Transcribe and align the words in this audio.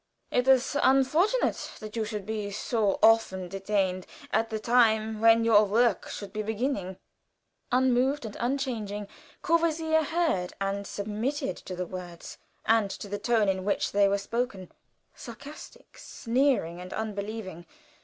"It 0.31 0.47
is 0.47 0.75
unfortunate 0.81 1.73
that 1.79 1.95
you 1.95 2.05
should 2.05 2.25
be 2.25 2.49
so 2.49 2.97
often 3.03 3.47
detained 3.47 4.07
at 4.33 4.49
the 4.49 4.57
time 4.57 5.19
when 5.21 5.43
your 5.45 5.63
work 5.65 6.09
should 6.09 6.33
be 6.33 6.41
beginning." 6.41 6.97
Unmoved 7.71 8.25
and 8.25 8.35
unchanging, 8.39 9.07
Courvoisier 9.43 10.01
heard 10.05 10.53
and 10.59 10.87
submitted 10.87 11.55
to 11.57 11.75
the 11.75 11.85
words, 11.85 12.39
and 12.65 12.89
to 12.89 13.07
the 13.07 13.19
tone 13.19 13.47
in 13.47 13.63
which 13.63 13.91
they 13.91 14.07
were 14.07 14.17
spoken 14.17 14.71
sarcastic, 15.13 15.95
sneering, 15.99 16.81
and 16.81 16.93
unbelieving. 16.93 17.67